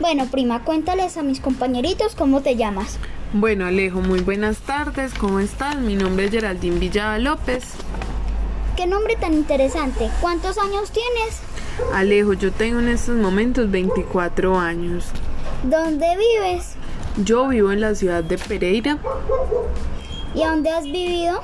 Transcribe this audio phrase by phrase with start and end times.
[0.00, 2.98] Bueno, prima, cuéntales a mis compañeritos cómo te llamas.
[3.32, 5.76] Bueno, Alejo, muy buenas tardes, ¿cómo estás?
[5.76, 7.64] Mi nombre es Geraldine Villada López.
[8.76, 10.10] Qué nombre tan interesante.
[10.20, 11.40] ¿Cuántos años tienes?
[11.94, 15.06] Alejo, yo tengo en estos momentos 24 años.
[15.62, 16.74] ¿Dónde vives?
[17.24, 18.98] Yo vivo en la ciudad de Pereira.
[20.34, 21.40] ¿Y a dónde has vivido?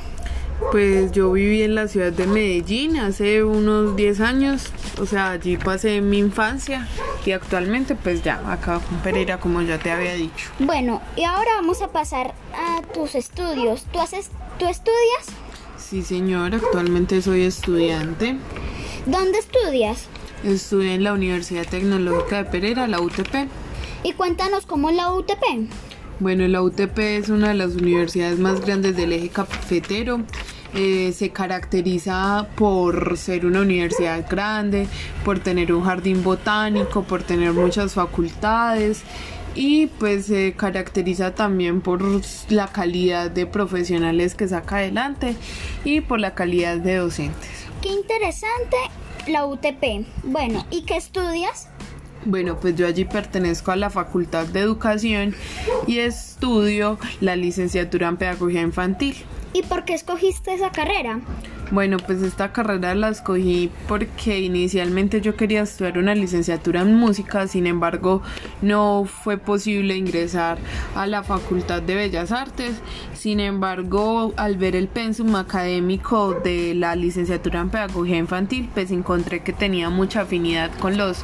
[0.72, 5.56] Pues yo viví en la ciudad de Medellín hace unos 10 años, o sea, allí
[5.56, 6.88] pasé mi infancia
[7.24, 10.50] y actualmente pues ya acá con Pereira como ya te había dicho.
[10.58, 13.84] Bueno, y ahora vamos a pasar a tus estudios.
[13.92, 15.26] ¿Tú, haces, ¿tú estudias?
[15.76, 18.36] Sí, señor, actualmente soy estudiante.
[19.06, 20.06] ¿Dónde estudias?
[20.44, 23.48] Estudio en la Universidad Tecnológica de Pereira, la UTP.
[24.02, 25.42] Y cuéntanos cómo es la UTP.
[26.20, 30.20] Bueno, la UTP es una de las universidades más grandes del eje cafetero.
[30.74, 34.86] Eh, se caracteriza por ser una universidad grande,
[35.24, 39.02] por tener un jardín botánico, por tener muchas facultades
[39.54, 42.00] y pues se caracteriza también por
[42.48, 45.34] la calidad de profesionales que saca adelante
[45.84, 47.48] y por la calidad de docentes.
[47.82, 48.76] Qué interesante
[49.26, 50.06] la UTP.
[50.22, 51.68] Bueno, ¿y qué estudias?
[52.24, 55.34] Bueno, pues yo allí pertenezco a la Facultad de Educación
[55.86, 59.16] y estudio la licenciatura en Pedagogía Infantil.
[59.52, 61.20] ¿Y por qué escogiste esa carrera?
[61.70, 67.46] Bueno, pues esta carrera la escogí porque inicialmente yo quería estudiar una licenciatura en música,
[67.46, 68.22] sin embargo
[68.62, 70.56] no fue posible ingresar
[70.94, 72.80] a la Facultad de Bellas Artes.
[73.12, 79.42] Sin embargo, al ver el pensum académico de la licenciatura en Pedagogía Infantil, pues encontré
[79.42, 81.22] que tenía mucha afinidad con los,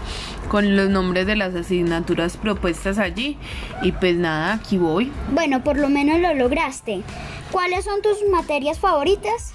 [0.51, 3.39] con los nombres de las asignaturas propuestas allí
[3.83, 5.11] y pues nada, aquí voy.
[5.33, 7.03] Bueno, por lo menos lo lograste.
[7.55, 9.53] ¿Cuáles son tus materias favoritas?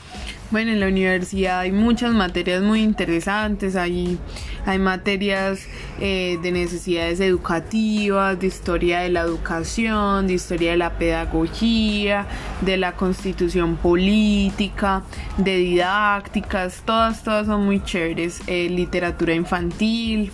[0.52, 4.18] Bueno, en la universidad hay muchas materias muy interesantes, hay,
[4.66, 5.68] hay materias
[6.00, 12.26] eh, de necesidades educativas, de historia de la educación, de historia de la pedagogía,
[12.62, 15.04] de la constitución política,
[15.36, 20.32] de didácticas, todas, todas son muy chéveres, eh, literatura infantil.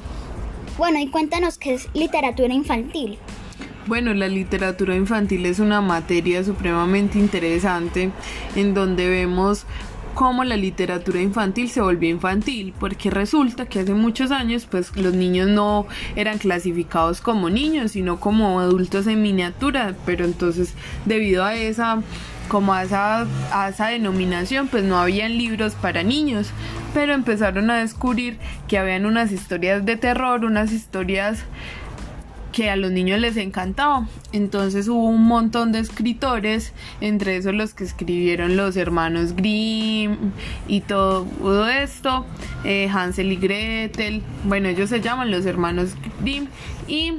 [0.78, 3.18] Bueno, y cuéntanos qué es literatura infantil.
[3.88, 8.10] Bueno, la literatura infantil es una materia supremamente interesante
[8.56, 9.68] en donde vemos
[10.16, 15.14] cómo la literatura infantil se volvió infantil, porque resulta que hace muchos años pues los
[15.14, 15.86] niños no
[16.16, 20.74] eran clasificados como niños, sino como adultos en miniatura, pero entonces
[21.06, 22.02] debido a esa
[22.48, 26.52] como a esa, a esa denominación pues no habían libros para niños
[26.94, 28.38] pero empezaron a descubrir
[28.68, 31.44] que habían unas historias de terror unas historias
[32.56, 34.08] que a los niños les encantaba.
[34.32, 36.72] Entonces hubo un montón de escritores,
[37.02, 40.32] entre esos los que escribieron los hermanos Grimm
[40.66, 42.26] y todo, esto,
[42.64, 46.48] eh, Hansel y Gretel, bueno, ellos se llaman los hermanos Grimm
[46.88, 47.16] y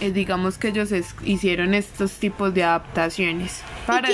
[0.00, 0.88] eh, digamos que ellos
[1.24, 4.08] hicieron estos tipos de adaptaciones para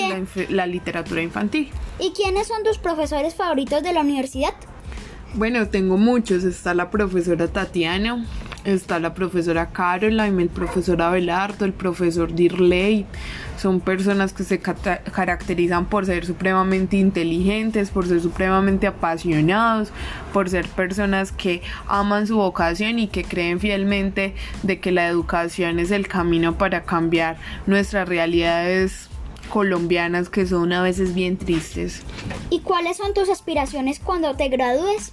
[0.51, 1.71] la literatura infantil.
[1.99, 4.53] ¿Y quiénes son tus profesores favoritos de la universidad?
[5.33, 6.45] Bueno, tengo muchos.
[6.45, 8.25] Está la profesora Tatiana,
[8.67, 13.07] está la profesora Caroline, el profesor Abelardo, el profesor Dirley.
[13.57, 19.91] Son personas que se caracterizan por ser supremamente inteligentes, por ser supremamente apasionados,
[20.33, 25.79] por ser personas que aman su vocación y que creen fielmente de que la educación
[25.79, 29.09] es el camino para cambiar nuestras realidades
[29.49, 32.03] colombianas que son a veces bien tristes.
[32.51, 35.13] ¿Y cuáles son tus aspiraciones cuando te gradúes?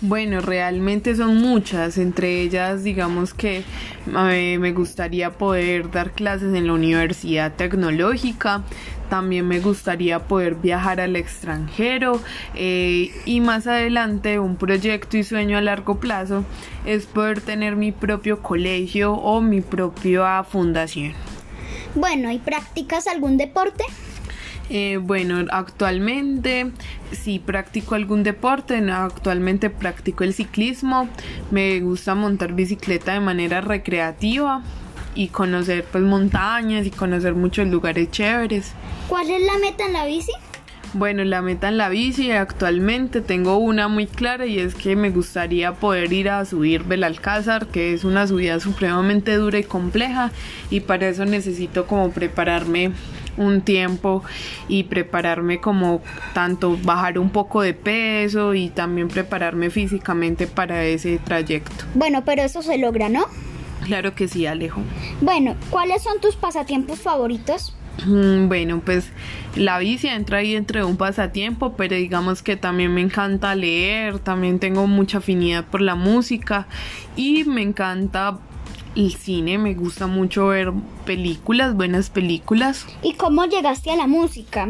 [0.00, 3.64] Bueno, realmente son muchas, entre ellas digamos que
[4.06, 8.62] me gustaría poder dar clases en la Universidad Tecnológica,
[9.10, 12.20] también me gustaría poder viajar al extranjero
[12.54, 16.44] eh, y más adelante un proyecto y sueño a largo plazo
[16.86, 21.14] es poder tener mi propio colegio o mi propia fundación.
[21.96, 23.82] Bueno, ¿y practicas algún deporte?
[24.70, 26.72] Eh, bueno, actualmente
[27.12, 31.08] sí practico algún deporte, actualmente practico el ciclismo,
[31.50, 34.62] me gusta montar bicicleta de manera recreativa
[35.14, 38.72] y conocer pues montañas y conocer muchos lugares chéveres.
[39.08, 40.32] ¿Cuál es la meta en la bici?
[40.94, 45.10] Bueno, la meta en la bici actualmente tengo una muy clara y es que me
[45.10, 50.30] gustaría poder ir a subir Belalcázar, que es una subida supremamente dura y compleja
[50.70, 52.92] y para eso necesito como prepararme
[53.38, 54.22] un tiempo
[54.68, 56.02] y prepararme como
[56.34, 61.84] tanto bajar un poco de peso y también prepararme físicamente para ese trayecto.
[61.94, 63.26] Bueno, pero eso se logra, ¿no?
[63.84, 64.82] Claro que sí, Alejo.
[65.20, 67.74] Bueno, ¿cuáles son tus pasatiempos favoritos?
[68.06, 69.10] Mm, bueno, pues
[69.56, 74.58] la bici entra ahí entre un pasatiempo, pero digamos que también me encanta leer, también
[74.58, 76.66] tengo mucha afinidad por la música
[77.16, 78.38] y me encanta
[78.94, 80.72] el cine, me gusta mucho ver
[81.04, 82.86] películas, buenas películas.
[83.02, 84.68] ¿Y cómo llegaste a la música?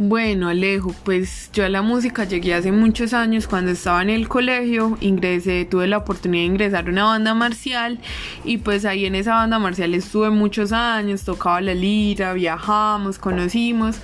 [0.00, 3.48] Bueno, Alejo, pues yo a la música llegué hace muchos años.
[3.48, 7.98] Cuando estaba en el colegio, ingresé, tuve la oportunidad de ingresar a una banda marcial.
[8.44, 13.96] Y pues ahí en esa banda marcial estuve muchos años, tocaba la lira, viajamos, conocimos.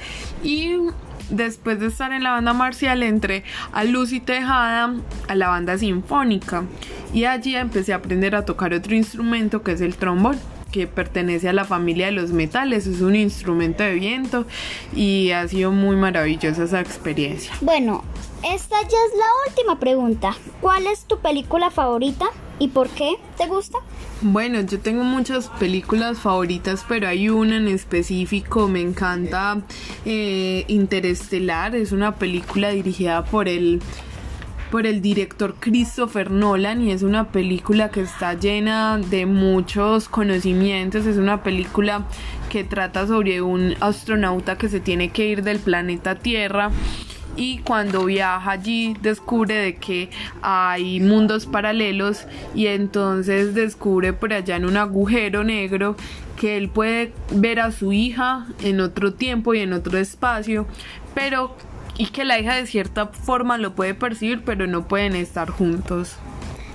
[0.43, 0.79] Y
[1.31, 4.97] después de estar en la banda marcial entré a Luz y Tejada,
[5.29, 6.64] a la banda sinfónica.
[7.12, 10.40] Y allí empecé a aprender a tocar otro instrumento que es el trombón
[10.75, 14.44] que pertenece a la familia de los metales, es un instrumento de viento
[14.93, 17.53] y ha sido muy maravillosa esa experiencia.
[17.61, 18.03] Bueno,
[18.43, 20.37] esta ya es la última pregunta.
[20.61, 22.26] ¿Cuál es tu película favorita
[22.59, 23.79] y por qué te gusta?
[24.21, 29.62] Bueno, yo tengo muchas películas favoritas, pero hay una en específico, me encanta
[30.05, 33.81] eh, Interestelar, es una película dirigida por el
[34.75, 41.06] por el director Christopher Nolan y es una película que está llena de muchos conocimientos,
[41.06, 42.09] es una película
[42.50, 46.73] que trata sobre un astronauta que se tiene que ir del planeta Tierra
[47.37, 50.11] y cuando viaja allí descubre de que
[50.43, 55.94] hay mundos paralelos y entonces descubre por allá en un agujero negro
[56.35, 60.67] que él puede ver a su hija en otro tiempo y en otro espacio,
[61.15, 61.55] pero
[61.96, 66.17] y que la hija de cierta forma lo puede percibir, pero no pueden estar juntos.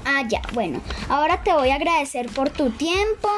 [0.05, 3.29] Ah, ya, bueno, ahora te voy a agradecer por tu tiempo.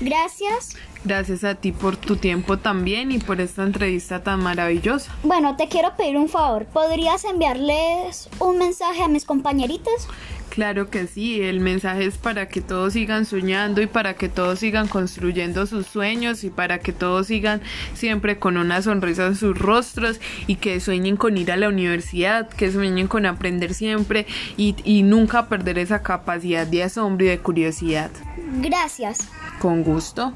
[0.00, 0.76] Gracias.
[1.04, 5.14] Gracias a ti por tu tiempo también y por esta entrevista tan maravillosa.
[5.22, 6.66] Bueno, te quiero pedir un favor.
[6.66, 10.08] ¿Podrías enviarles un mensaje a mis compañeritos?
[10.50, 14.58] Claro que sí, el mensaje es para que todos sigan soñando y para que todos
[14.58, 17.62] sigan construyendo sus sueños y para que todos sigan
[17.94, 22.48] siempre con una sonrisa en sus rostros y que sueñen con ir a la universidad,
[22.48, 24.26] que sueñen con aprender siempre
[24.56, 28.10] y, y nunca perder esa capacidad de asombro y de curiosidad.
[28.60, 29.28] Gracias.
[29.60, 30.34] Con gusto.